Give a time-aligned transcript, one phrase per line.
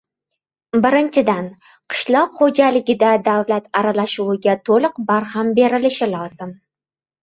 [0.85, 1.51] Birinchidan,
[1.93, 6.61] qishloq xo‘jaligida davlat aralashuviga to‘liq barham berilishi lozim.